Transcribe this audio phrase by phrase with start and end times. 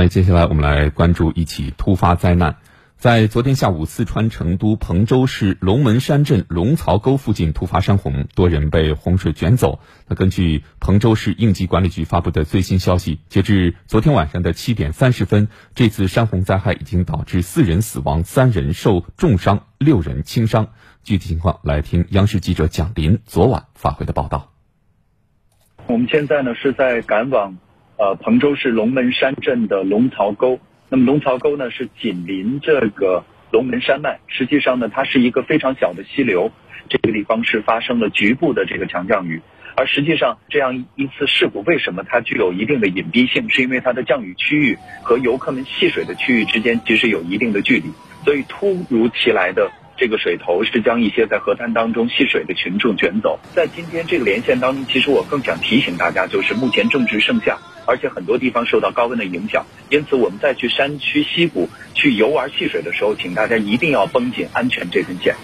[0.00, 2.56] 么接下来我们来关注一起突发灾难。
[2.96, 9.78] 在昨天下午，四川成都彭州市龙门山镇龙槽沟附近突发山洪，多人被洪水卷走。
[10.08, 20.68] 那根据彭州市应急管理局发布的最新消息，截至昨天晚上的七点三十分，这次山洪灾害已经导致四人死亡，三人受重伤，六人轻伤。
[21.02, 24.50] 具体情况，来听央视记者蒋林昨晚发回的报道。
[25.86, 27.58] 我们现在呢是在赶往
[28.00, 30.58] 呃彭州市龙门山镇的龙槽沟。
[30.88, 36.50] 那么龙槽沟呢是紧邻这个龙门山脉，实际上呢它是一个非常小的溪流，
[36.88, 39.42] 这个地方是发生了局部的这个强降雨，
[39.76, 43.50] 而实际上这样一次事故为什么它具有一定的隐蔽性？
[43.50, 47.92] 是因为它的降雨区域和游客们戏水的区域之间其实有一定的距离，
[48.24, 53.38] 所以突如其来的这个水头是将一些在河滩当中戏水的群众卷走。
[53.54, 57.58] 在今天这个连线当中，其实我更想提醒大家，就是目前正值盛夏。
[57.86, 65.34] 而且很多地方受到高温的影响，因此我们在去山区溪谷去游玩戏水的时候，请大家一定要绷紧安全这根线。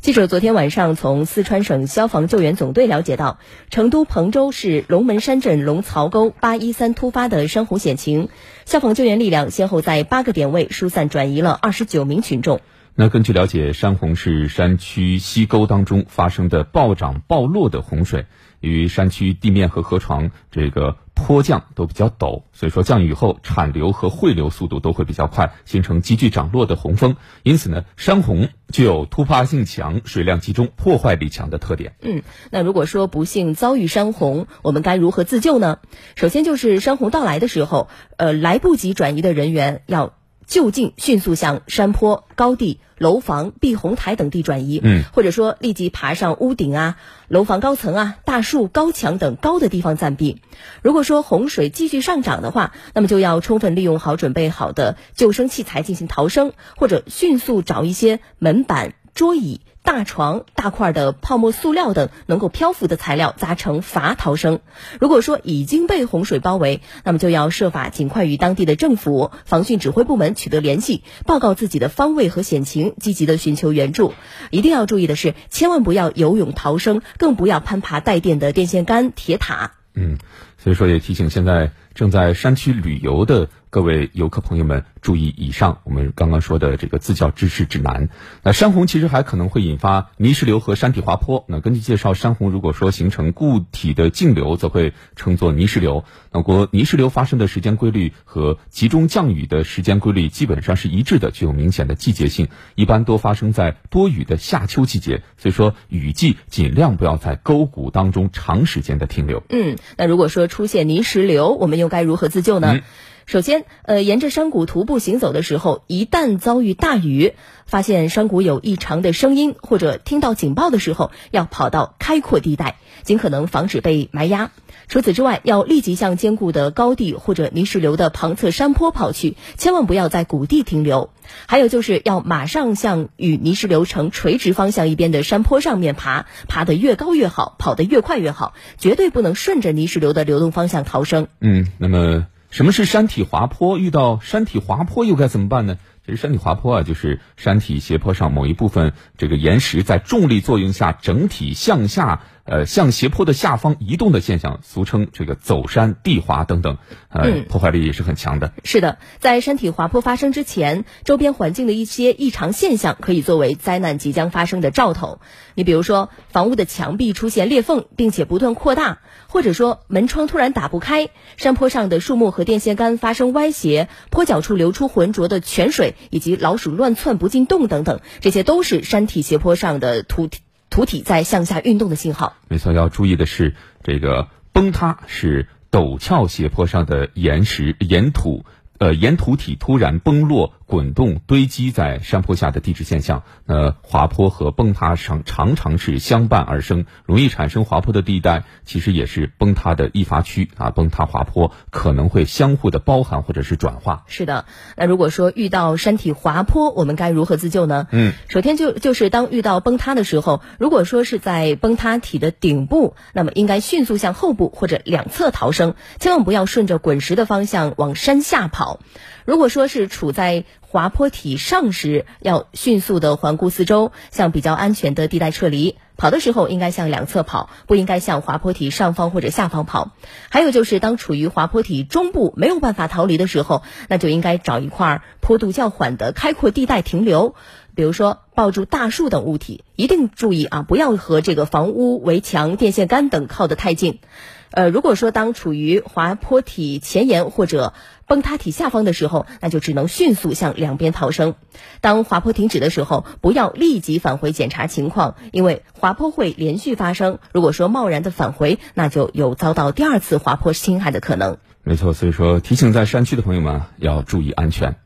[0.00, 8.28] 记者昨天晚上从四川省消防救援总队了解到，成都彭州市龙门山镇龙槽沟八一三突发的山洪险情，
[8.64, 12.60] 消防救援力量先后在八个点位疏散转移了二十九名群众。
[13.00, 18.26] 那根据了解，山洪是山区溪沟当中发生的暴涨暴落的洪水。
[18.58, 27.14] 由于山区地面和河床这个坡降都比较陡，所以说降雨后产流和汇流速度都会比较快，形成急剧涨落的洪峰。
[27.44, 31.94] 因此呢，山洪具有突发性强、水量集中、破坏力强的特点。
[32.02, 35.78] 嗯，那如果说不幸遭遇山洪，我们该如何自救呢？
[36.16, 40.14] 首先就是山洪到来的时候，呃，来不及转移的人员要。
[40.48, 46.96] 就近迅速向山坡、高地、楼房、避洪台等地转移，嗯，或者说立即爬上屋顶啊、
[47.28, 50.40] 楼房高层啊、大树、高墙等高的地方暂避。
[50.82, 59.60] 如果说洪水继续上涨的话，那么就要充分利用好准备好的救生器材进行逃生，或者迅速找一些门板、桌椅。
[59.82, 64.60] 大床、大块的泡沫塑料等能够漂浮的材料砸成筏逃生。
[65.00, 74.12] 如果说已经被洪水包围，那么就要设法尽快与当地的政府、防汛指挥部门取得联系，报告自己的方位和险情，积极的寻求援助。
[74.50, 79.72] 一定要注意的是，千万不要游泳逃生，更不要攀爬带电的电线杆、铁塔。
[79.94, 80.18] 嗯，
[80.58, 83.48] 所以说也提醒现在正在山区旅游的。
[83.70, 88.08] 各位游客朋友们，注意以上我们刚刚说的这个自教知识指南。
[88.42, 91.44] 那山洪其实还可能会引发泥石流和山体滑坡。
[91.48, 96.04] 那根据介绍，山洪如果说形成固体的径流，则会称作泥石流。
[96.32, 105.22] 那国泥石流发生的时间规律和集中降雨的时间规律基本上是一致的，具有明显的季节性，一般多发生在多雨的夏秋季节。
[105.36, 109.42] 所以说，雨季尽量不要在沟谷当中长时间的停留。
[109.50, 112.80] 嗯，那如果说出现泥石流，我们又该如何自救呢？
[113.28, 117.34] 首先，呃，沿着山谷徒步行走的时候，一旦遭遇大雨，
[117.66, 124.50] 发现山谷有异常的声音或者听到警报的时候，要跑到开阔地带，尽可能防止被埋压。
[124.88, 131.10] 除此之外，要立即向坚固的高地或者泥石流的旁侧山坡跑去，千万不要在谷地停留。
[131.44, 141.28] 还有就是要马上向与泥石流呈垂直方向一边的山坡上面爬，爬得越高越好，跑得越快越好，绝对不能顺着泥石流的流动方向逃生。
[141.42, 142.26] 嗯，那么。
[142.50, 143.76] 什么是山体滑坡？
[143.76, 145.76] 遇到山体滑坡又该怎么办呢？
[146.06, 152.22] 其实山体滑坡啊，就是山体斜坡上某一部分这个岩石在重力作用下整体向下。
[152.48, 156.78] 呃，向斜坡的下方移动的现象，俗称这个走山、地滑等等，
[157.10, 158.54] 呃，破坏力也是很强的。
[158.64, 165.20] 是的，在山体滑坡发生之前，周边环境的一些异常现象可以作为灾难即将发生的兆头。
[165.54, 180.40] 你比如说，房屋的墙壁出现裂缝，并且不断扩大，或者说门窗突然打不开，山坡上的树木和电线杆发生歪斜，坡脚处流出浑浊的泉水，以及老鼠乱窜不进洞等等，这些都是山体斜坡上的土体。
[180.70, 182.36] 土体在向下运动的信号。
[182.48, 188.44] 没错，要注意的是，这个崩塌是陡峭斜坡上的岩石、岩土。
[188.78, 200.68] 呃，岩土体突然崩落、滚动、堆积在山坡下的地质现象，呃，滑坡和崩塌常常常是相伴而生，容易产生滑坡的地带，其实也是崩塌的易发区啊。
[200.70, 204.04] 崩塌、滑坡可能会相互的包含或者是转化。
[204.08, 204.44] 是的，
[204.76, 207.88] 那如果说遇到山体滑坡，我们该如何自救呢？
[207.90, 218.80] 嗯，首先就就是当遇到崩塌的时候，如果说是在崩塌体的顶部，那么应该迅速向后部或者两侧逃生，千万不要顺着滚石的方向往山下跑。
[219.24, 225.76] 如果说是处在滑坡体上时，要迅速的环顾四周，向比较安全的地带撤离。
[225.96, 229.92] 跑的时候应该向两侧跑，不应该向滑坡体上方或者下方跑。
[230.28, 237.34] 还有就是，当处于滑坡体中部没有办法逃离的时候，那就应该找一块坡度较缓的开阔地带停留。
[237.74, 244.00] 比如说，抱住大树等物体，一定注意啊，不要和这个房屋、围墙、电线杆等靠得太近。
[244.50, 247.74] 呃，如果说当处于滑坡体前沿或者
[248.06, 251.34] 崩塌体下方的时候，那就只能迅速向两边逃生。
[251.80, 257.18] 当滑坡停止的时候，不要立即返回检查情况，因为滑坡会连续发生。
[257.32, 261.36] 如果说贸然的返回，那就有遭到第二次滑坡侵害的可能。
[261.62, 264.76] 没错，所以说提醒在山区的朋友们要注意安全。